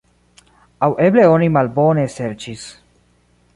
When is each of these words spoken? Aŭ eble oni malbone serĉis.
Aŭ 0.87 0.89
eble 1.09 1.27
oni 1.35 1.51
malbone 1.59 2.07
serĉis. 2.17 2.67